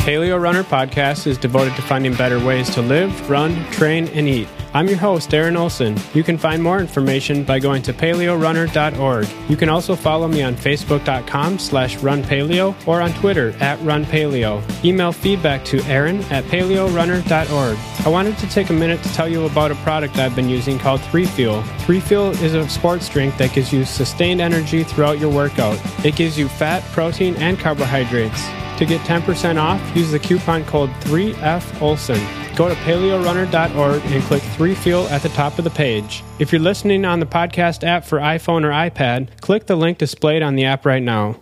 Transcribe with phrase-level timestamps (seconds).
[0.00, 4.48] Paleo Runner Podcast is devoted to finding better ways to live, run, train, and eat.
[4.72, 5.98] I'm your host, Aaron Olson.
[6.14, 9.28] You can find more information by going to paleorunner.org.
[9.50, 14.62] You can also follow me on facebook.com slash runpaleo or on Twitter at runpaleo.
[14.84, 17.78] Email feedback to aaron at paleorunner.org.
[18.06, 20.78] I wanted to take a minute to tell you about a product I've been using
[20.78, 21.62] called 3Fuel.
[21.84, 25.78] 3Fuel is a sports drink that gives you sustained energy throughout your workout.
[26.06, 28.40] It gives you fat, protein, and carbohydrates.
[28.80, 32.56] To get 10% off, use the coupon code 3FOLSON.
[32.56, 36.24] Go to paleorunner.org and click 3Fuel at the top of the page.
[36.38, 40.42] If you're listening on the podcast app for iPhone or iPad, click the link displayed
[40.42, 41.38] on the app right now.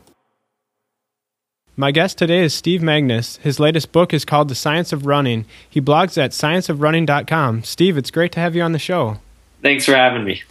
[1.77, 3.39] My guest today is Steve Magness.
[3.39, 5.45] His latest book is called The Science of Running.
[5.71, 7.63] He blogs at scienceofrunning.com.
[7.63, 9.19] Steve, it's great to have you on the show.
[9.63, 10.43] Thanks for having me.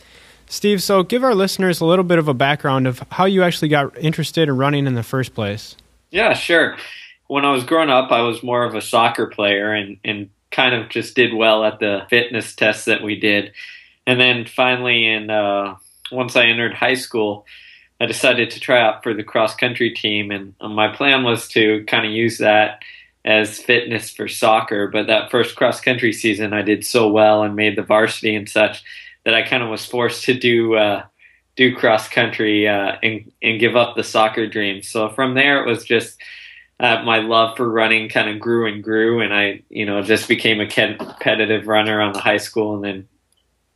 [0.45, 3.67] Steve, so give our listeners a little bit of a background of how you actually
[3.67, 5.75] got interested in running in the first place.
[6.11, 6.77] Yeah, sure.
[7.27, 10.73] When I was growing up, I was more of a soccer player and, and kind
[10.73, 13.51] of just did well at the fitness tests that we did.
[14.05, 15.75] And then finally, in uh,
[16.11, 17.45] once I entered high school,
[17.99, 21.83] I decided to try out for the cross country team, and my plan was to
[21.85, 22.83] kind of use that
[23.25, 24.87] as fitness for soccer.
[24.87, 28.47] But that first cross country season, I did so well and made the varsity and
[28.47, 28.83] such
[29.25, 31.03] that I kind of was forced to do uh,
[31.57, 34.81] do cross country uh, and and give up the soccer dream.
[34.81, 36.17] So from there, it was just
[36.79, 40.29] uh, my love for running kind of grew and grew, and I you know just
[40.29, 43.07] became a competitive runner on the high school and then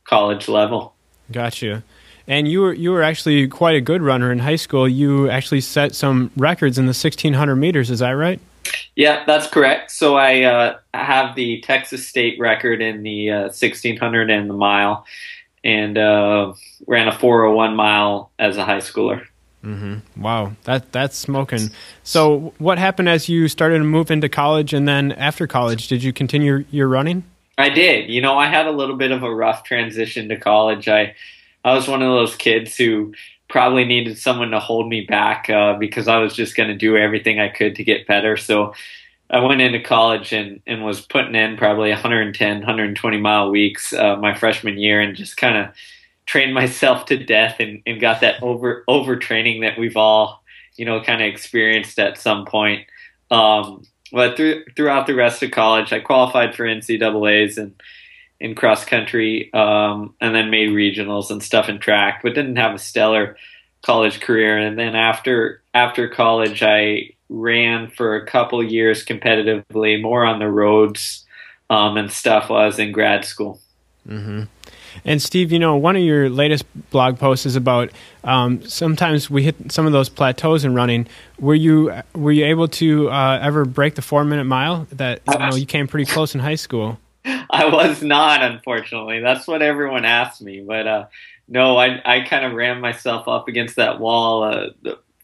[0.04, 0.94] college level.
[1.30, 1.82] Gotcha.
[2.26, 4.88] And you were you were actually quite a good runner in high school.
[4.88, 7.90] You actually set some records in the 1600 meters.
[7.90, 8.40] Is that right?
[8.94, 9.90] Yeah, that's correct.
[9.90, 15.04] So I uh, have the Texas state record in the uh, 1600 and the mile,
[15.64, 16.54] and uh,
[16.86, 19.26] ran a 401 mile as a high schooler.
[19.64, 20.20] Mm-hmm.
[20.20, 21.70] Wow, that that's smoking.
[22.02, 26.02] So, what happened as you started to move into college, and then after college, did
[26.02, 27.22] you continue your running?
[27.56, 28.10] I did.
[28.10, 30.88] You know, I had a little bit of a rough transition to college.
[30.88, 31.14] I
[31.64, 33.14] I was one of those kids who
[33.48, 36.96] probably needed someone to hold me back uh, because I was just going to do
[36.96, 38.36] everything I could to get better.
[38.36, 38.74] So
[39.32, 44.16] I went into college and, and was putting in probably 110, 120 mile weeks uh,
[44.16, 45.74] my freshman year and just kind of
[46.26, 50.42] trained myself to death and, and got that over overtraining that we've all,
[50.76, 52.86] you know, kind of experienced at some point.
[53.30, 57.74] Um, but through, throughout the rest of college, I qualified for NCAA's and
[58.38, 62.74] in cross country, um, and then made regionals and stuff in track, but didn't have
[62.74, 63.36] a stellar
[63.82, 64.58] college career.
[64.58, 70.48] And then after after college, I ran for a couple years competitively, more on the
[70.48, 71.24] roads
[71.70, 73.60] um, and stuff while I was in grad school.
[74.08, 74.44] Mm-hmm.
[75.04, 77.90] And Steve, you know, one of your latest blog posts is about
[78.24, 81.06] um, sometimes we hit some of those plateaus in running.
[81.38, 84.86] Were you were you able to uh, ever break the four minute mile?
[84.92, 86.98] That you know you came pretty close in high school.
[87.24, 89.20] I was not, unfortunately.
[89.20, 91.06] That's what everyone asked me, but uh,
[91.48, 94.66] no, I I kind of ran myself up against that wall uh,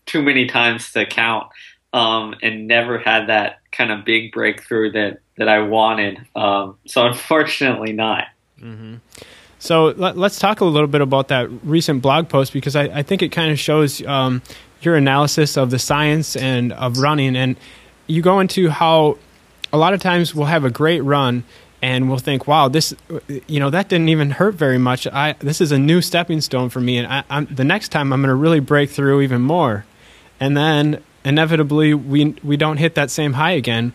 [0.06, 1.48] too many times to count
[1.93, 6.21] um, and never had that kind of big breakthrough that that I wanted.
[6.34, 8.26] Um, so unfortunately, not.
[8.60, 8.97] Mm-hmm.
[9.60, 13.03] So let, us talk a little bit about that recent blog post because I, I
[13.03, 14.41] think it kind of shows um,
[14.82, 17.56] your analysis of the science and of running, and
[18.06, 19.19] you go into how
[19.72, 21.43] a lot of times we'll have a great run
[21.82, 22.94] and we'll think, "Wow, this,
[23.47, 25.06] you know, that didn't even hurt very much.
[25.09, 28.12] I this is a new stepping stone for me, and I, I'm, the next time
[28.12, 29.84] I'm going to really break through even more."
[30.41, 33.92] And then inevitably we we don't hit that same high again.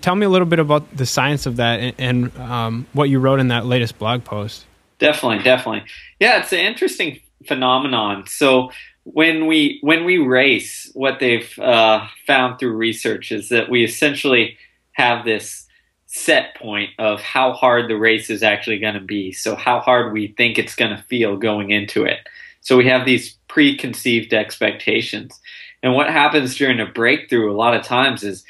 [0.00, 3.18] Tell me a little bit about the science of that and, and um, what you
[3.18, 4.64] wrote in that latest blog post.
[4.98, 5.84] Definitely, definitely.
[6.18, 8.26] Yeah, it's an interesting phenomenon.
[8.26, 8.70] So
[9.04, 14.56] when we when we race, what they've uh, found through research is that we essentially
[14.92, 15.66] have this
[16.06, 19.32] set point of how hard the race is actually going to be.
[19.32, 22.20] So how hard we think it's going to feel going into it.
[22.60, 25.38] So we have these preconceived expectations.
[25.84, 28.42] And what happens during a breakthrough a lot of times is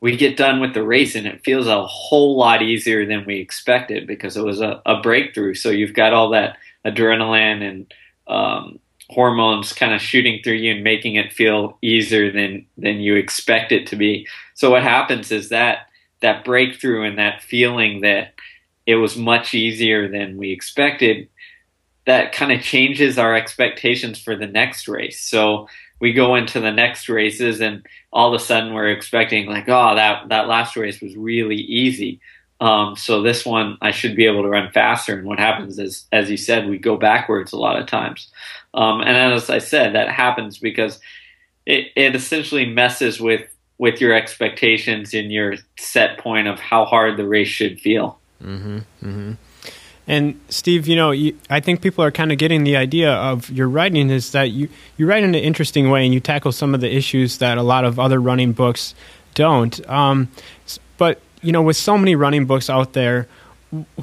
[0.00, 3.38] we get done with the race and it feels a whole lot easier than we
[3.40, 5.54] expected because it was a, a breakthrough.
[5.54, 7.94] So you've got all that adrenaline and
[8.28, 13.16] um, hormones kind of shooting through you and making it feel easier than than you
[13.16, 14.28] expect it to be.
[14.52, 15.88] So what happens is that
[16.20, 18.34] that breakthrough and that feeling that
[18.84, 21.30] it was much easier than we expected
[22.08, 25.20] that kind of changes our expectations for the next race.
[25.20, 25.68] So
[26.00, 29.94] we go into the next races and all of a sudden we're expecting like oh
[29.94, 32.20] that that last race was really easy
[32.60, 36.06] um, so this one I should be able to run faster and what happens is
[36.12, 38.28] as you said we go backwards a lot of times
[38.74, 41.00] um, and as I said that happens because
[41.66, 43.48] it, it essentially messes with
[43.78, 48.18] with your expectations and your set point of how hard the race should feel.
[48.42, 49.32] Mm-hmm, mm-hmm.
[50.08, 53.50] And Steve, you know, you, I think people are kind of getting the idea of
[53.50, 56.74] your writing is that you, you write in an interesting way and you tackle some
[56.74, 58.94] of the issues that a lot of other running books
[59.34, 59.86] don't.
[59.88, 60.28] Um,
[60.96, 63.28] but, you know, with so many running books out there,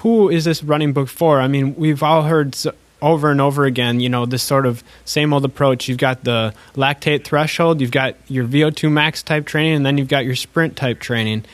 [0.02, 1.42] who is this running book for?
[1.42, 2.56] I mean, we've all heard
[3.01, 5.88] over and over again, you know, this sort of same old approach.
[5.88, 10.08] You've got the lactate threshold, you've got your VO2 max type training, and then you've
[10.08, 11.46] got your sprint type training.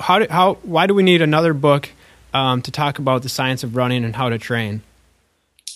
[0.00, 1.90] How, do, how, why do we need another book
[2.34, 4.82] um, to talk about the science of running and how to train?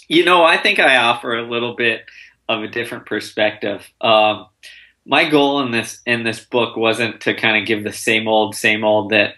[0.09, 2.05] You know, I think I offer a little bit
[2.49, 3.89] of a different perspective.
[4.01, 4.47] Um,
[5.07, 8.55] my goal in this in this book wasn't to kind of give the same old,
[8.55, 9.35] same old that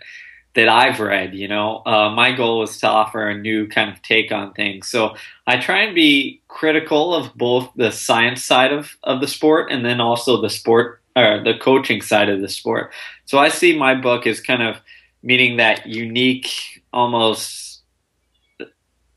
[0.55, 1.35] that I've read.
[1.35, 4.89] You know, uh, my goal was to offer a new kind of take on things.
[4.89, 5.17] So
[5.47, 9.85] I try and be critical of both the science side of of the sport and
[9.85, 12.93] then also the sport or the coaching side of the sport.
[13.27, 14.77] So I see my book as kind of
[15.23, 17.83] meeting that unique, almost,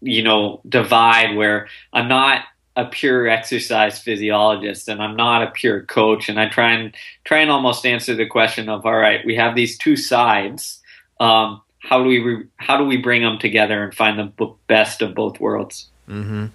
[0.02, 2.44] you know, divide where I'm not
[2.76, 6.94] a pure exercise physiologist and I'm not a pure coach and I try and
[7.24, 10.82] try and almost answer the question of all right we have these two sides
[11.22, 15.02] um, how do we re- how do we bring them together and find the best
[15.02, 15.88] of both worlds?
[16.10, 16.48] Mm-hmm.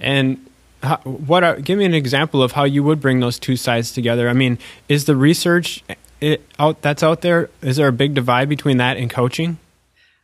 [0.00, 0.46] And
[0.82, 3.92] how, what are, give me an example of how you would bring those two sides
[3.92, 4.28] together.
[4.28, 4.58] I mean,
[4.88, 5.84] is the research
[6.20, 7.50] it, out that's out there?
[7.62, 9.58] Is there a big divide between that and coaching?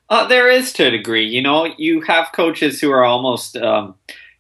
[0.09, 1.27] Uh, there is to a degree.
[1.27, 3.95] You know, you have coaches who are almost um,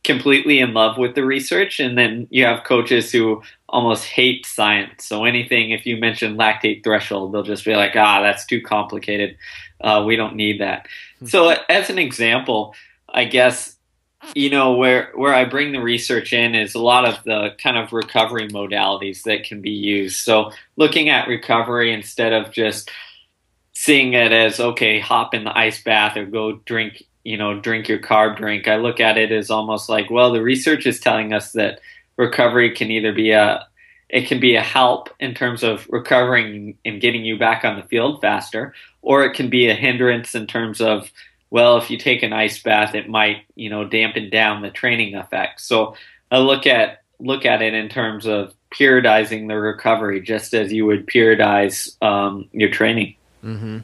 [0.04, 5.04] completely in love with the research, and then you have coaches who almost hate science.
[5.04, 9.36] So anything, if you mention lactate threshold, they'll just be like, ah, that's too complicated.
[9.80, 10.86] Uh, we don't need that.
[11.18, 11.26] Hmm.
[11.26, 12.74] So as an example,
[13.08, 13.76] I guess
[14.34, 17.76] you know where where I bring the research in is a lot of the kind
[17.76, 20.16] of recovery modalities that can be used.
[20.16, 22.90] So looking at recovery instead of just
[23.78, 27.88] seeing it as okay, hop in the ice bath or go drink you know drink
[27.88, 28.66] your carb drink.
[28.66, 31.80] I look at it as almost like well, the research is telling us that
[32.16, 33.66] recovery can either be a
[34.08, 37.82] it can be a help in terms of recovering and getting you back on the
[37.82, 41.12] field faster, or it can be a hindrance in terms of
[41.50, 45.14] well, if you take an ice bath, it might you know dampen down the training
[45.16, 45.60] effect.
[45.60, 45.96] So
[46.30, 50.86] I look at look at it in terms of periodizing the recovery, just as you
[50.86, 53.16] would periodize um, your training.
[53.46, 53.78] Mm-hmm.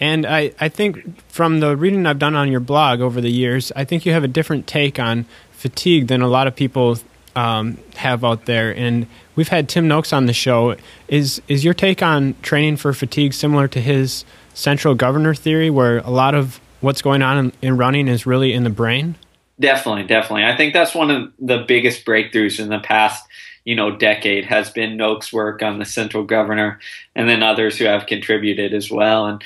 [0.00, 3.70] And I, I think from the reading I've done on your blog over the years,
[3.76, 6.98] I think you have a different take on fatigue than a lot of people
[7.36, 8.76] um, have out there.
[8.76, 9.06] And
[9.36, 10.76] we've had Tim Noakes on the show.
[11.08, 14.24] Is is your take on training for fatigue similar to his
[14.54, 18.52] central governor theory, where a lot of what's going on in, in running is really
[18.52, 19.14] in the brain?
[19.60, 20.44] Definitely, definitely.
[20.44, 23.24] I think that's one of the biggest breakthroughs in the past,
[23.64, 26.80] you know, decade has been Noakes' work on the central governor,
[27.14, 29.26] and then others who have contributed as well.
[29.26, 29.42] And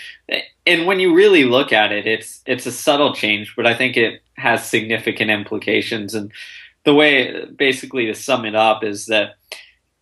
[0.66, 3.96] and when you really look at it, it's it's a subtle change, but I think
[3.96, 6.14] it has significant implications.
[6.14, 6.32] And
[6.84, 9.36] the way basically to sum it up is that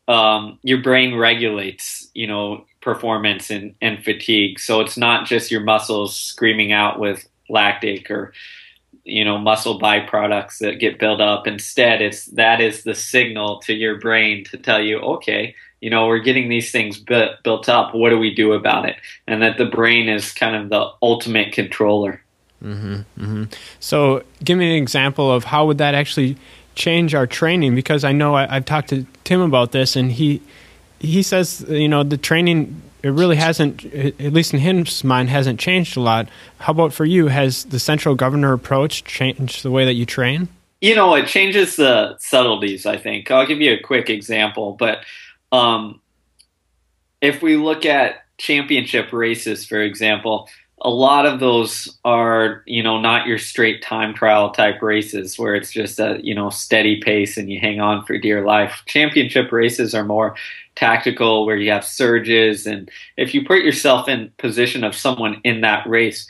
[0.07, 5.63] um, your brain regulates you know performance and, and fatigue so it's not just your
[5.63, 8.35] muscles screaming out with lactic or
[9.05, 11.47] you know muscle byproducts that get built up.
[11.47, 15.55] Instead it's that is the signal to your brain to tell you okay
[15.85, 17.95] you know we're getting these things built, built up.
[17.95, 18.97] What do we do about it?
[19.27, 22.23] And that the brain is kind of the ultimate controller.
[22.63, 23.45] Mm-hmm, mm-hmm.
[23.81, 26.39] so give me an example of how would that actually
[26.75, 27.75] change our training?
[27.75, 30.41] Because I know I, have talked to Tim about this, and he
[30.99, 35.61] he says you know the training it really hasn't, at least in his mind, hasn't
[35.61, 36.27] changed a lot.
[36.59, 37.27] How about for you?
[37.29, 40.49] Has the central governor approach changed the way that you train?
[40.81, 42.87] You know, it changes the subtleties.
[42.87, 45.05] I think I'll give you a quick example, but
[45.53, 46.01] um,
[47.21, 50.49] if we look at championship races, for example,
[50.85, 55.55] a lot of those are you know not your straight time trial type races where
[55.55, 58.83] it's just a you know steady pace and you hang on for dear life.
[58.87, 60.37] Championship races are more
[60.77, 62.67] tactical where you have surges.
[62.67, 66.29] And if you put yourself in position of someone in that race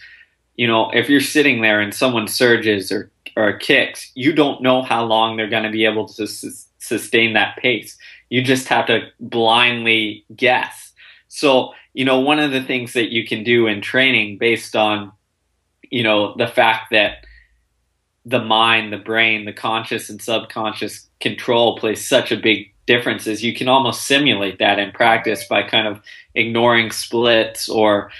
[0.56, 4.82] you know if you're sitting there and someone surges or or kicks you don't know
[4.82, 6.52] how long they're going to be able to su-
[6.84, 7.96] sustain that pace.
[8.30, 10.92] You just have to blindly guess
[11.34, 15.12] so you know, one of the things that you can do in training based on,
[15.90, 17.24] you know, the fact that
[18.26, 23.44] the mind, the brain, the conscious and subconscious control plays such a big difference is
[23.44, 26.00] you can almost simulate that in practice by kind of
[26.34, 28.10] ignoring splits or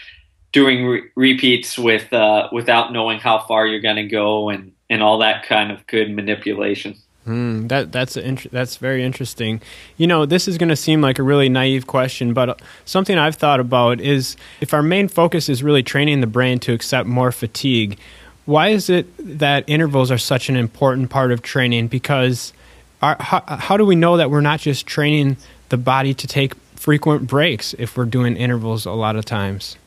[0.53, 5.03] doing re- repeats with uh, without knowing how far you're going to go and and
[5.03, 6.95] all that kind of good manipulation.
[7.27, 9.63] Mm, that that's int- that's very interesting.
[9.97, 13.37] You know, this is going to seem like a really naive question, but something I've
[13.37, 17.33] thought about is if our main focus is really training the brain to accept more
[17.33, 17.99] fatigue,
[18.45, 19.07] why is it
[19.39, 21.89] that intervals are such an important part of training?
[21.89, 22.53] Because
[23.01, 25.39] our, how, how do we know that we're not just training
[25.71, 29.79] the body to take frequent breaks if we're doing intervals a lot of times?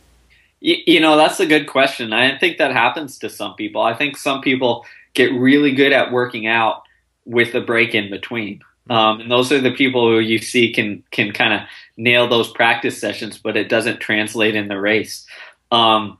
[0.59, 2.13] You, you know, that's a good question.
[2.13, 3.83] I think that happens to some people.
[3.83, 6.86] I think some people get really good at working out
[7.27, 8.61] with a break in between.
[8.89, 11.61] Um, and those are the people who you see can can kind of
[11.97, 15.25] nail those practice sessions, but it doesn't translate in the race.
[15.71, 16.17] Um,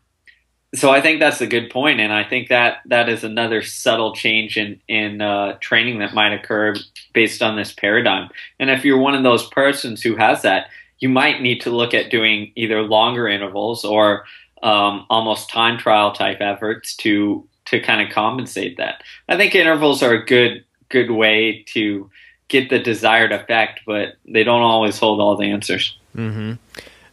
[0.75, 4.13] so I think that's a good point, and I think that that is another subtle
[4.13, 6.75] change in in uh, training that might occur
[7.13, 8.29] based on this paradigm.
[8.59, 10.67] And if you're one of those persons who has that,
[10.99, 14.25] you might need to look at doing either longer intervals or
[14.61, 19.03] um, almost time trial type efforts to to kind of compensate that.
[19.29, 22.09] I think intervals are a good good way to
[22.47, 25.97] get the desired effect, but they don't always hold all the answers.
[26.15, 26.53] Mm-hmm.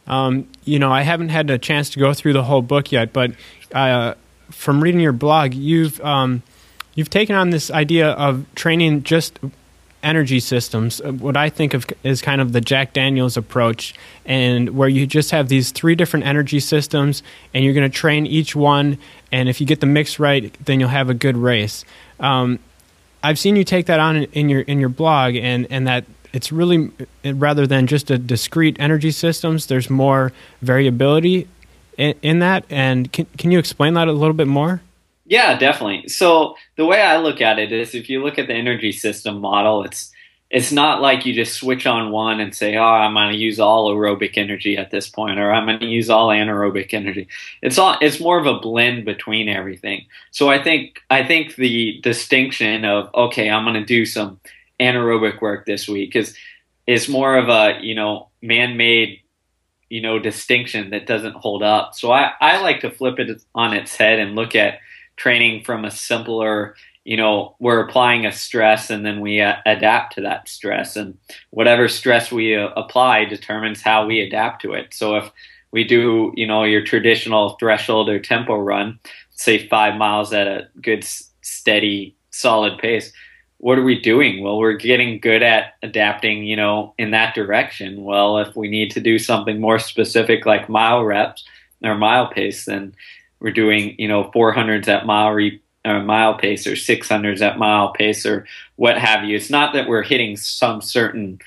[0.09, 3.11] Um, you know, I haven't had a chance to go through the whole book yet,
[3.11, 3.31] but
[3.73, 4.13] uh,
[4.51, 6.43] from reading your blog, you've um,
[6.93, 9.39] you've taken on this idea of training just
[10.03, 11.01] energy systems.
[11.01, 15.07] Uh, what I think of is kind of the Jack Daniels approach, and where you
[15.07, 18.99] just have these three different energy systems, and you're going to train each one.
[19.31, 21.83] And if you get the mix right, then you'll have a good race.
[22.19, 22.59] Um,
[23.25, 26.51] I've seen you take that on in, your in your blog, and and that it's
[26.51, 26.91] really
[27.23, 29.65] rather than just a discrete energy systems.
[29.65, 31.47] There's more variability
[31.97, 34.81] in, in that, and can can you explain that a little bit more?
[35.25, 36.07] Yeah, definitely.
[36.07, 39.41] So the way I look at it is, if you look at the energy system
[39.41, 40.11] model, it's
[40.55, 43.59] it's not like you just switch on one and say, "Oh, I'm going to use
[43.59, 47.27] all aerobic energy at this point," or "I'm going to use all anaerobic energy."
[47.61, 50.05] It's all it's more of a blend between everything.
[50.31, 54.39] So I think I think the distinction of okay, I'm going to do some
[54.79, 56.37] anaerobic work this week is
[56.87, 59.19] is more of a you know man-made
[59.89, 61.95] you know distinction that doesn't hold up.
[61.95, 64.79] So I I like to flip it on its head and look at
[65.17, 70.15] training from a simpler you know we're applying a stress and then we uh, adapt
[70.15, 70.95] to that stress.
[70.97, 71.17] And
[71.51, 74.93] whatever stress we uh, apply determines how we adapt to it.
[74.93, 75.31] So if
[75.71, 78.99] we do you know your traditional threshold or tempo run
[79.31, 81.05] say five miles at a good
[81.41, 83.13] steady solid pace
[83.57, 84.43] what are we doing?
[84.43, 88.03] Well we're getting good at adapting you know in that direction.
[88.03, 91.43] Well if we need to do something more specific like mile reps
[91.83, 92.95] or mile pace then
[93.39, 97.93] we're doing you know 400s at mile re- or mile pace or 600s at mile
[97.93, 99.35] pace or what have you.
[99.35, 101.39] It's not that we're hitting some certain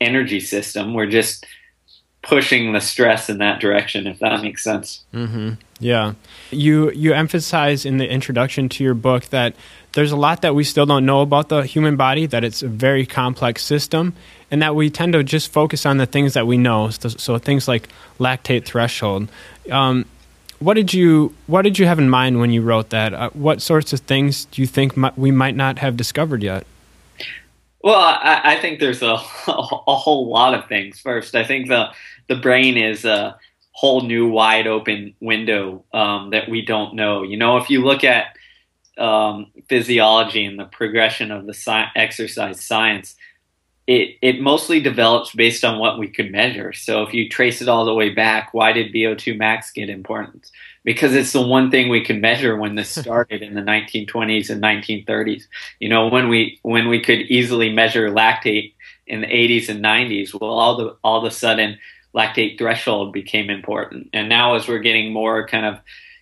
[0.00, 0.94] energy system.
[0.94, 1.46] We're just
[2.22, 5.04] pushing the stress in that direction, if that makes sense.
[5.12, 5.54] Mm-hmm.
[5.80, 6.14] Yeah,
[6.50, 9.54] you you emphasize in the introduction to your book that
[9.92, 12.26] there's a lot that we still don't know about the human body.
[12.26, 14.14] That it's a very complex system,
[14.50, 16.90] and that we tend to just focus on the things that we know.
[16.90, 17.88] So, so things like
[18.20, 19.28] lactate threshold.
[19.70, 20.06] Um,
[20.62, 23.12] what did you what did you have in mind when you wrote that?
[23.12, 26.66] Uh, what sorts of things do you think we might not have discovered yet?
[27.82, 29.14] Well, I, I think there's a,
[29.46, 31.00] a whole lot of things.
[31.00, 31.88] First, I think the
[32.28, 33.36] the brain is a
[33.72, 37.22] whole new wide open window um, that we don't know.
[37.22, 38.36] You know, if you look at
[38.98, 43.16] um, physiology and the progression of the sci- exercise science,
[43.86, 46.72] it, it mostly develops based on what we could measure.
[46.72, 50.50] So if you trace it all the way back, why did VO2 max get important?
[50.84, 54.62] Because it's the one thing we could measure when this started in the 1920s and
[54.62, 55.44] 1930s.
[55.80, 58.74] You know, when we when we could easily measure lactate
[59.06, 61.78] in the 80s and 90s, well, all the all of a sudden
[62.14, 64.10] lactate threshold became important.
[64.12, 65.80] And now as we're getting more kind of,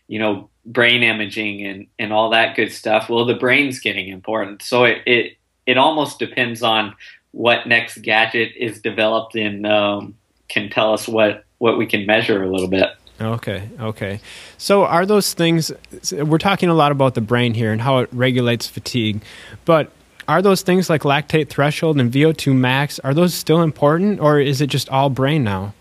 [0.09, 4.63] you know, brain imaging and and all that good stuff, well, the brain's getting important.
[4.63, 5.37] So it it
[5.67, 6.95] it almost depends on
[7.33, 10.15] what next gadget is developed and um,
[10.49, 12.89] can tell us what what we can measure a little bit.
[13.21, 14.21] Okay, okay.
[14.57, 15.71] So are those things
[16.13, 19.23] we're talking a lot about the brain here and how it regulates fatigue,
[19.65, 19.93] but
[20.27, 24.61] are those things like lactate threshold and VO2 max are those still important or is
[24.61, 25.75] it just all brain now?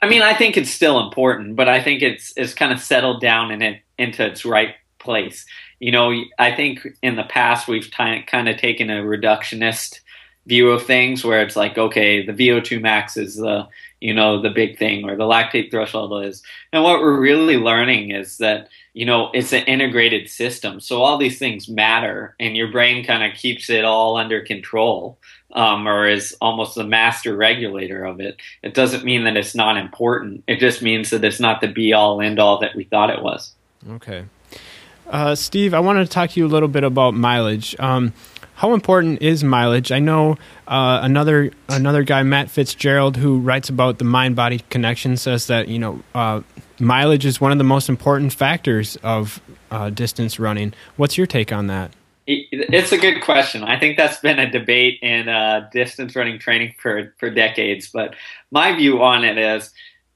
[0.00, 3.20] I mean, I think it's still important, but I think it's it's kind of settled
[3.20, 5.46] down in it into its right place.
[5.80, 10.00] You know, I think in the past we've t- kind of taken a reductionist
[10.46, 13.66] view of things where it's like, okay, the VO2 max is the,
[14.00, 16.42] you know, the big thing or the lactate threshold is.
[16.72, 20.80] And what we're really learning is that, you know, it's an integrated system.
[20.80, 25.18] So all these things matter and your brain kind of keeps it all under control.
[25.52, 28.38] Um, or is almost the master regulator of it.
[28.64, 30.42] It doesn't mean that it's not important.
[30.48, 33.22] It just means that it's not the be all end all that we thought it
[33.22, 33.52] was.
[33.88, 34.24] Okay.
[35.08, 37.76] Uh, Steve, I wanted to talk to you a little bit about mileage.
[37.78, 38.12] Um,
[38.56, 39.90] how important is mileage?
[39.90, 40.36] I know
[40.68, 45.68] uh, another another guy, Matt Fitzgerald, who writes about the mind body connection, says that
[45.68, 46.40] you know uh,
[46.78, 50.72] mileage is one of the most important factors of uh, distance running.
[50.96, 51.92] What's your take on that?
[52.26, 53.64] It's a good question.
[53.64, 57.90] I think that's been a debate in uh, distance running training for for decades.
[57.92, 58.14] But
[58.50, 59.72] my view on it is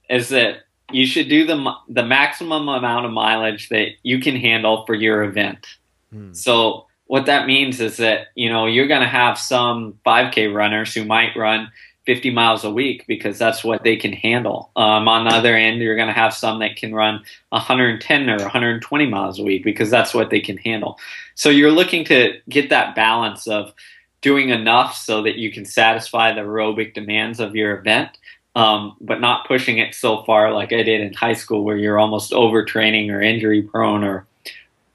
[0.08, 4.86] is that you should do the the maximum amount of mileage that you can handle
[4.86, 5.66] for your event.
[6.10, 6.32] Hmm.
[6.32, 10.94] So what that means is that you know you're going to have some 5K runners
[10.94, 11.72] who might run
[12.06, 14.70] 50 miles a week because that's what they can handle.
[14.76, 18.38] Um, on the other end, you're going to have some that can run 110 or
[18.38, 20.98] 120 miles a week because that's what they can handle.
[21.34, 23.74] So you're looking to get that balance of
[24.22, 28.16] doing enough so that you can satisfy the aerobic demands of your event,
[28.54, 31.98] um, but not pushing it so far like I did in high school where you're
[31.98, 34.26] almost overtraining or injury prone or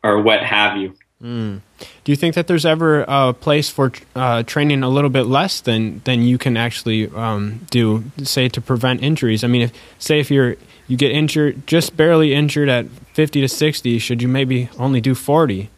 [0.04, 0.96] or what have you.
[1.24, 1.62] Mm.
[2.04, 5.62] Do you think that there's ever a place for uh, training a little bit less
[5.62, 9.44] than than you can actually um, do, say, to prevent injuries?
[9.44, 13.48] I mean, if, say if you're you get injured, just barely injured at 50 to
[13.48, 15.70] 60, should you maybe only do 40?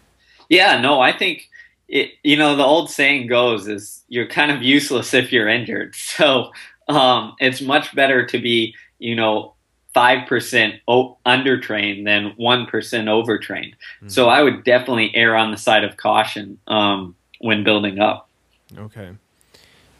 [0.50, 1.48] Yeah, no, I think
[1.88, 2.12] it.
[2.24, 5.96] You know, the old saying goes is you're kind of useless if you're injured.
[6.06, 6.52] So
[6.88, 9.55] um, it's much better to be, you know,
[9.96, 10.80] 5%
[11.26, 13.74] undertrained than 1% overtrained.
[13.74, 14.10] Mm-hmm.
[14.10, 18.30] So I would definitely err on the side of caution um, when building up.
[18.78, 19.12] Okay.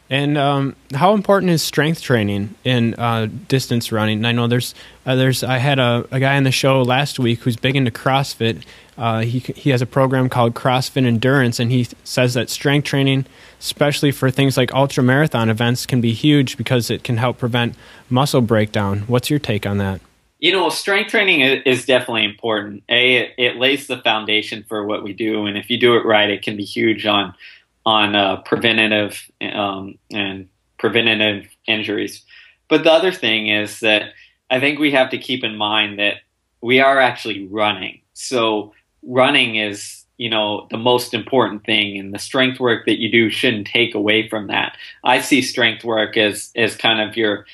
[0.08, 4.24] And um, how important is strength training in uh, distance running?
[4.24, 7.40] I know there's uh, there's I had a, a guy on the show last week
[7.40, 8.64] who's big into CrossFit.
[8.96, 13.26] Uh, he he has a program called CrossFit Endurance, and he says that strength training,
[13.58, 17.74] especially for things like ultra marathon events, can be huge because it can help prevent
[18.08, 19.00] muscle breakdown.
[19.08, 20.00] What's your take on that?
[20.38, 22.84] You know, strength training is definitely important.
[22.88, 26.04] A, it, it lays the foundation for what we do, and if you do it
[26.04, 27.34] right, it can be huge on
[27.86, 32.22] on uh, preventative um, and preventative injuries.
[32.68, 34.12] But the other thing is that
[34.50, 36.16] I think we have to keep in mind that
[36.60, 38.00] we are actually running.
[38.12, 43.10] So running is you know the most important thing and the strength work that you
[43.10, 47.44] do shouldn't take away from that i see strength work as as kind of your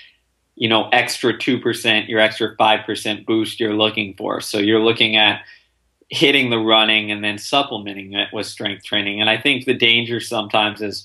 [0.55, 5.43] you know extra 2% your extra 5% boost you're looking for so you're looking at
[6.13, 9.23] hitting the running and then supplementing it with strength training.
[9.23, 11.05] And I think the danger sometimes is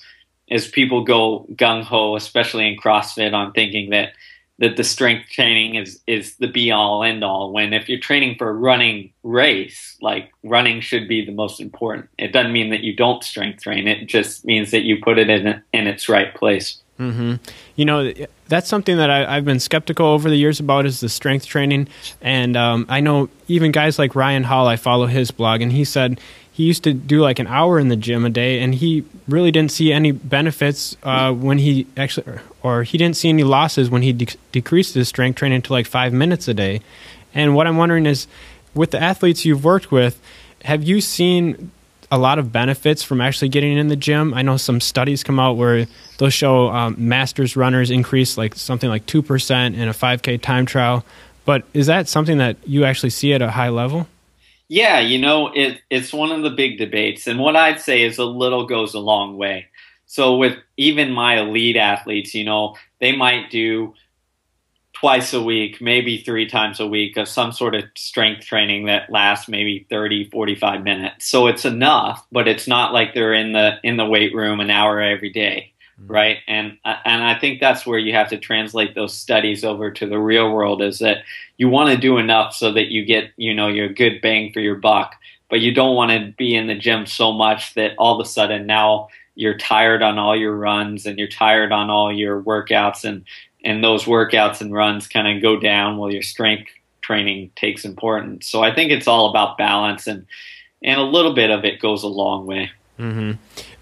[0.50, 4.12] is people go gung ho, especially in CrossFit, on thinking that
[4.60, 7.54] that the strength training is is the be all end all.
[7.54, 12.10] When if you're training for a running race, like running should be the most important.
[12.18, 13.88] It doesn't mean that you don't strength train.
[13.88, 16.82] It just means that you put it in in its right place.
[17.00, 17.36] Mm-hmm.
[17.76, 18.14] You know,
[18.48, 21.88] that's something that I, have been skeptical over the years about is the strength training.
[22.22, 25.84] And um, I know even guys like Ryan Hall, I follow his blog, and he
[25.84, 26.20] said
[26.52, 29.52] he used to do like an hour in the gym a day, and he really
[29.52, 34.02] didn't see any benefits uh, when he actually, or he didn't see any losses when
[34.02, 36.82] he de- decreased his strength training to like five minutes a day.
[37.34, 38.26] And what I'm wondering is,
[38.74, 40.20] with the athletes you've worked with,
[40.64, 41.72] have you seen
[42.12, 44.34] a lot of benefits from actually getting in the gym.
[44.34, 48.90] I know some studies come out where they'll show um, masters runners increase like something
[48.90, 51.04] like 2% in a 5K time trial.
[51.46, 54.08] But is that something that you actually see at a high level?
[54.70, 57.26] Yeah, you know, it, it's one of the big debates.
[57.28, 59.68] And what I'd say is a little goes a long way.
[60.08, 63.94] So, with even my elite athletes, you know, they might do
[65.00, 69.12] twice a week, maybe three times a week of some sort of strength training that
[69.12, 71.28] lasts maybe 30, 45 minutes.
[71.28, 74.72] So it's enough, but it's not like they're in the in the weight room an
[74.72, 76.12] hour every day, mm-hmm.
[76.12, 76.38] right?
[76.48, 80.18] And and I think that's where you have to translate those studies over to the
[80.18, 81.18] real world is that
[81.58, 84.62] you want to do enough so that you get, you know, your good bang for
[84.62, 85.14] your buck,
[85.48, 88.30] but you don't want to be in the gym so much that all of a
[88.30, 93.06] sudden now you're tired on all your runs and you're tired on all your workouts
[93.06, 93.24] and
[93.64, 96.70] and those workouts and runs kind of go down while your strength
[97.02, 98.48] training takes importance.
[98.48, 100.26] So I think it's all about balance, and
[100.84, 102.72] and a little bit of it goes a long way.
[103.00, 103.34] Mm-hmm.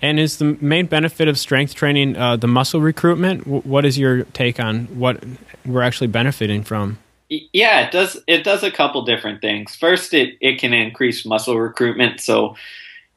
[0.01, 3.45] And is the main benefit of strength training uh, the muscle recruitment?
[3.45, 5.23] W- what is your take on what
[5.65, 6.99] we're actually benefiting from?
[7.29, 8.21] Yeah, it does.
[8.27, 9.75] It does a couple different things.
[9.75, 12.55] First, it it can increase muscle recruitment, so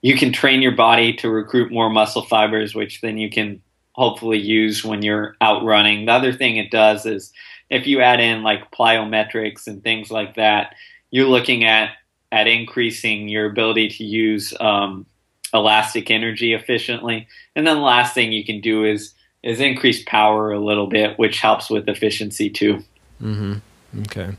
[0.02, 3.60] you can train your body to recruit more muscle fibers, which then you can
[3.92, 6.06] hopefully use when you're out running.
[6.06, 7.32] The other thing it does is
[7.68, 10.74] if you add in like plyometrics and things like that,
[11.10, 11.90] you're looking at
[12.30, 15.06] at increasing your ability to use um,
[15.54, 17.26] elastic energy efficiently.
[17.56, 21.18] And then the last thing you can do is is increase power a little bit,
[21.18, 22.84] which helps with efficiency too.
[23.22, 24.00] Mm-hmm.
[24.02, 24.36] Okay.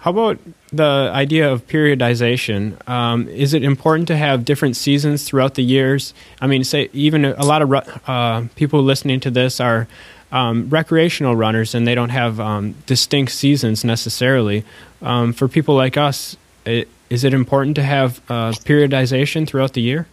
[0.00, 0.38] How about
[0.72, 2.88] the idea of periodization?
[2.88, 6.14] Um, is it important to have different seasons throughout the years?
[6.40, 7.70] I mean, say even a lot of
[8.08, 9.88] uh, people listening to this are
[10.32, 14.64] um, recreational runners and they don't have um, distinct seasons necessarily.
[15.02, 16.34] Um, for people like us,
[16.64, 20.06] it, is it important to have uh, periodization throughout the year?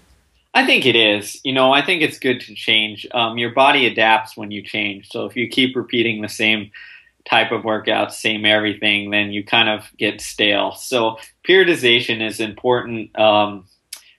[0.54, 1.40] I think it is.
[1.46, 3.08] You know, I think it's good to change.
[3.14, 5.10] Um, your body adapts when you change.
[5.10, 6.72] So if you keep repeating the same
[7.28, 10.74] type of workouts, same everything, then you kind of get stale.
[10.74, 13.66] So periodization is important um,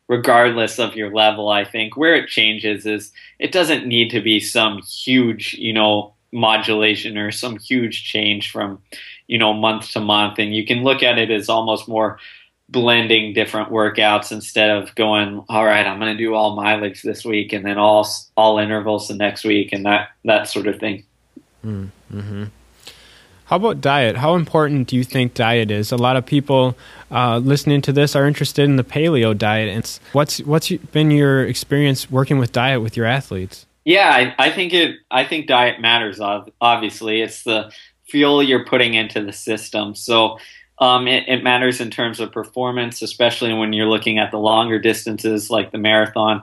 [0.09, 1.97] regardless of your level, I think.
[1.97, 7.31] Where it changes is it doesn't need to be some huge, you know, modulation or
[7.31, 8.83] some huge change from,
[9.27, 10.38] you know, month to month.
[10.38, 12.18] And you can look at it as almost more
[12.71, 17.25] blending different workouts instead of going, all right, I'm going to do all mileage this
[17.25, 21.05] week and then all all intervals the next week and that that sort of thing.
[21.64, 22.44] Mm-hmm.
[23.48, 24.18] How about diet?
[24.18, 25.90] How important do you think diet is?
[25.90, 26.76] A lot of people
[27.11, 29.70] uh, listening to this are interested in the paleo diet.
[29.70, 33.64] And what's what's been your experience working with diet with your athletes?
[33.87, 34.96] Yeah, I, I think it.
[35.11, 36.20] I think diet matters.
[36.61, 37.72] Obviously, it's the
[38.04, 39.94] fuel you're putting into the system.
[39.94, 40.38] So
[40.78, 44.78] um, it, it, matters in terms of performance, especially when you're looking at the longer
[44.78, 46.42] distances like the marathon,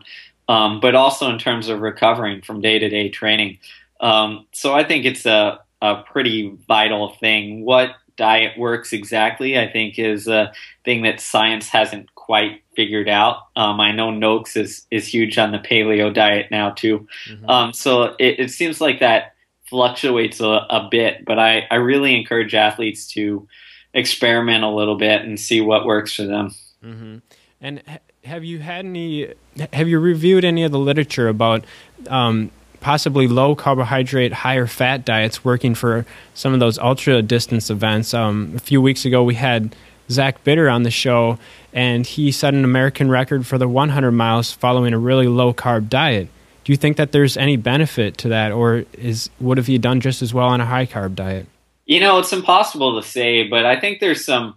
[0.49, 3.59] um, but also in terms of recovering from day to day training.
[3.99, 7.63] Um, so I think it's a a pretty vital thing.
[7.63, 13.47] What diet works exactly, I think, is a thing that science hasn't quite figured out.
[13.55, 17.07] Um, I know Noakes is is huge on the paleo diet now too.
[17.29, 17.49] Mm-hmm.
[17.49, 19.35] Um, so it, it, seems like that
[19.65, 23.47] fluctuates a, a, bit, but I, I really encourage athletes to
[23.93, 26.53] experiment a little bit and see what works for them.
[26.83, 27.17] Mm-hmm.
[27.61, 27.83] And
[28.23, 29.33] have you had any?
[29.73, 31.63] Have you reviewed any of the literature about
[32.07, 38.13] um, possibly low carbohydrate, higher fat diets working for some of those ultra distance events.
[38.13, 39.75] Um, a few weeks ago, we had
[40.09, 41.39] Zach Bitter on the show,
[41.73, 45.89] and he set an American record for the 100 miles following a really low carb
[45.89, 46.27] diet.
[46.63, 50.01] Do you think that there's any benefit to that, or is would have he done
[50.01, 51.45] just as well on a high carb diet?
[51.85, 54.55] You know, it's impossible to say, but I think there's some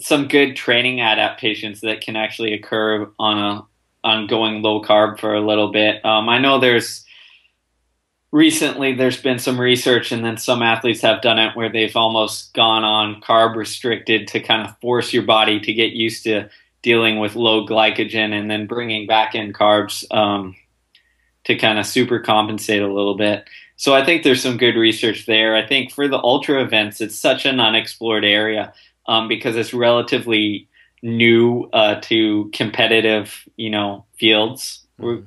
[0.00, 3.62] some good training adaptations that can actually occur on a
[4.04, 6.04] on going low carb for a little bit.
[6.04, 7.04] Um, I know there's
[8.32, 12.52] recently there's been some research and then some athletes have done it where they've almost
[12.54, 16.48] gone on carb restricted to kind of force your body to get used to
[16.80, 20.56] dealing with low glycogen and then bringing back in carbs um,
[21.44, 23.44] to kind of super compensate a little bit
[23.76, 27.14] so i think there's some good research there i think for the ultra events it's
[27.16, 28.72] such an unexplored area
[29.06, 30.66] um, because it's relatively
[31.02, 35.24] new uh, to competitive you know fields mm-hmm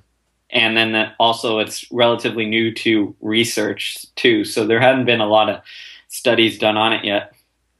[0.55, 4.45] and then also it's relatively new to research too.
[4.45, 5.61] So there hadn't been a lot of
[6.07, 7.33] studies done on it yet.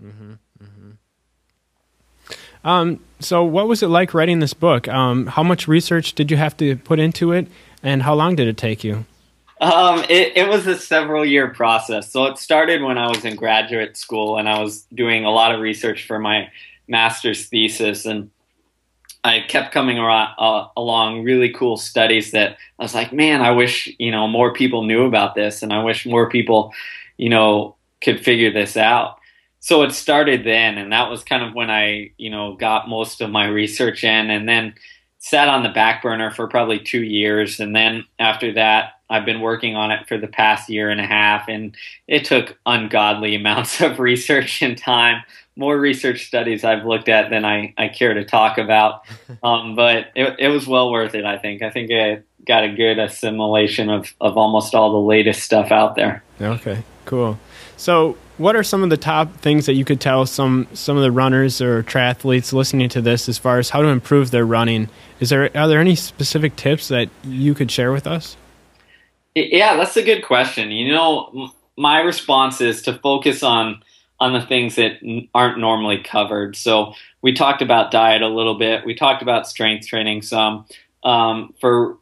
[0.04, 2.68] Mm-hmm, mm-hmm.
[2.68, 4.90] Um, so what was it like writing this book?
[4.90, 7.48] Um, how much research did you have to put into it,
[7.82, 9.06] and how long did it take you?
[9.62, 12.12] Um, it, it was a several year process.
[12.12, 15.56] So it started when I was in graduate school and I was doing a lot
[15.56, 16.50] of research for my
[16.88, 18.30] master's thesis and
[19.26, 23.52] I kept coming around, uh, along really cool studies that I was like, man, I
[23.52, 26.72] wish you know more people knew about this, and I wish more people,
[27.18, 29.18] you know, could figure this out.
[29.62, 33.20] So it started then, and that was kind of when I, you know, got most
[33.20, 34.76] of my research in, and then
[35.18, 39.42] sat on the back burner for probably two years, and then after that, I've been
[39.42, 41.76] working on it for the past year and a half, and
[42.08, 45.24] it took ungodly amounts of research and time
[45.56, 49.06] more research studies I've looked at than I, I care to talk about.
[49.44, 51.62] Um, but it, it was well worth it, I think.
[51.62, 55.96] I think I got a good assimilation of, of almost all the latest stuff out
[55.96, 56.24] there.
[56.42, 57.38] Okay, cool.
[57.78, 61.04] So, what are some of the top things that you could tell some, some of
[61.04, 64.90] the runners or triathletes listening to this as far as how to improve their running?
[65.20, 68.36] Is there are there any specific tips that you could share with us?
[69.36, 70.72] Yeah, that's a good question.
[70.72, 73.84] You know, my response is to focus on–
[74.20, 74.94] on the things that
[75.34, 76.56] aren't normally covered.
[76.56, 78.86] So we talked about diet a little bit.
[78.86, 80.66] We talked about strength training some.
[81.04, 81.98] Um, for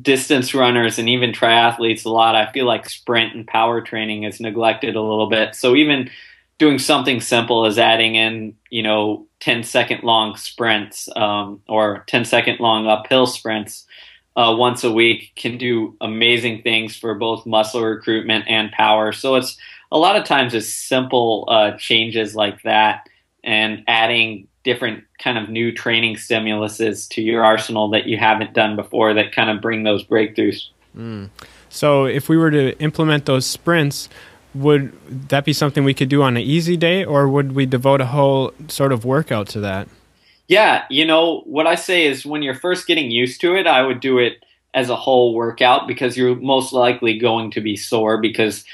[0.00, 4.40] distance runners and even triathletes, a lot, I feel like sprint and power training is
[4.40, 5.54] neglected a little bit.
[5.54, 6.10] So even
[6.58, 12.24] doing something simple as adding in, you know, 10 second long sprints um, or 10
[12.24, 13.86] second long uphill sprints
[14.36, 19.12] uh, once a week can do amazing things for both muscle recruitment and power.
[19.12, 19.56] So it's
[19.92, 23.08] a lot of times it's simple uh, changes like that
[23.44, 28.74] and adding different kind of new training stimuluses to your arsenal that you haven't done
[28.74, 30.66] before that kind of bring those breakthroughs.
[30.96, 31.30] Mm.
[31.68, 34.08] So if we were to implement those sprints,
[34.54, 34.92] would
[35.28, 38.06] that be something we could do on an easy day, or would we devote a
[38.06, 39.88] whole sort of workout to that?
[40.48, 43.82] Yeah, you know, what I say is when you're first getting used to it, I
[43.82, 44.44] would do it
[44.74, 48.64] as a whole workout because you're most likely going to be sore because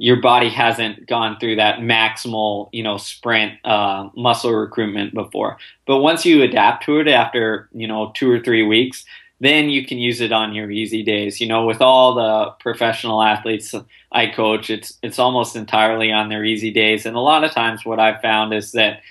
[0.00, 5.58] your body hasn't gone through that maximal, you know, sprint uh, muscle recruitment before.
[5.86, 9.04] But once you adapt to it after, you know, two or three weeks,
[9.40, 11.38] then you can use it on your easy days.
[11.38, 13.74] You know, with all the professional athletes
[14.10, 17.04] I coach, it's it's almost entirely on their easy days.
[17.04, 19.02] And a lot of times, what I've found is that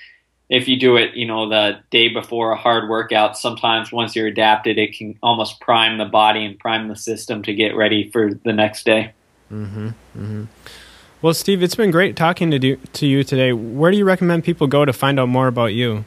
[0.50, 4.26] if you do it, you know, the day before a hard workout, sometimes once you're
[4.26, 8.34] adapted, it can almost prime the body and prime the system to get ready for
[8.34, 9.14] the next day.
[9.52, 9.88] Mm-hmm.
[9.88, 10.44] Mm-hmm.
[11.22, 13.52] Well, Steve, it's been great talking to, do, to you today.
[13.52, 16.06] Where do you recommend people go to find out more about you?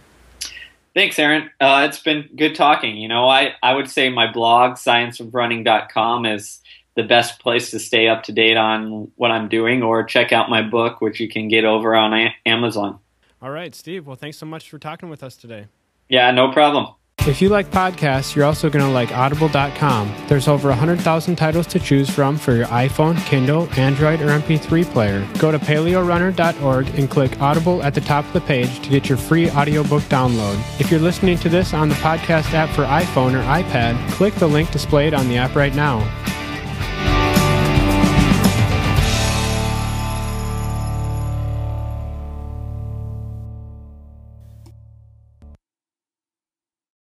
[0.94, 1.50] Thanks, Aaron.
[1.61, 2.96] Uh, it's been good talking.
[2.96, 6.61] You know, I, I would say my blog, scienceofrunning.com, is
[6.94, 10.50] the best place to stay up to date on what I'm doing, or check out
[10.50, 12.98] my book, which you can get over on a- Amazon.
[13.40, 14.07] All right, Steve.
[14.07, 15.66] Well, thanks so much for talking with us today.
[16.09, 16.94] Yeah, no problem.
[17.24, 20.12] If you like podcasts, you're also going to like audible.com.
[20.26, 25.28] There's over 100,000 titles to choose from for your iPhone, Kindle, Android, or MP3 player.
[25.38, 29.18] Go to paleorunner.org and click Audible at the top of the page to get your
[29.18, 30.58] free audiobook download.
[30.80, 34.48] If you're listening to this on the podcast app for iPhone or iPad, click the
[34.48, 36.00] link displayed on the app right now.